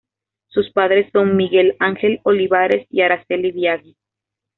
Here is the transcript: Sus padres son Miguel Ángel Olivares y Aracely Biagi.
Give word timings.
Sus 0.47 0.71
padres 0.71 1.11
son 1.13 1.35
Miguel 1.37 1.75
Ángel 1.77 2.21
Olivares 2.23 2.87
y 2.89 3.01
Aracely 3.01 3.51
Biagi. 3.51 3.95